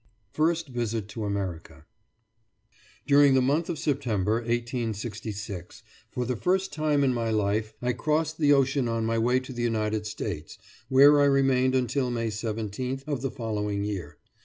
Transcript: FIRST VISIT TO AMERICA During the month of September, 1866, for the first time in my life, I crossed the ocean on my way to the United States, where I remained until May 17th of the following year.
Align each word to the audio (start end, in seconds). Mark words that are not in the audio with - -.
FIRST 0.31 0.69
VISIT 0.69 1.07
TO 1.07 1.25
AMERICA 1.25 1.85
During 3.05 3.35
the 3.35 3.39
month 3.39 3.69
of 3.69 3.77
September, 3.77 4.37
1866, 4.37 5.83
for 6.09 6.25
the 6.25 6.35
first 6.35 6.73
time 6.73 7.03
in 7.03 7.13
my 7.13 7.29
life, 7.29 7.75
I 7.83 7.93
crossed 7.93 8.39
the 8.39 8.51
ocean 8.51 8.87
on 8.87 9.05
my 9.05 9.19
way 9.19 9.39
to 9.41 9.53
the 9.53 9.61
United 9.61 10.07
States, 10.07 10.57
where 10.89 11.21
I 11.21 11.25
remained 11.25 11.75
until 11.75 12.09
May 12.09 12.29
17th 12.29 13.03
of 13.07 13.21
the 13.21 13.29
following 13.29 13.83
year. 13.83 14.17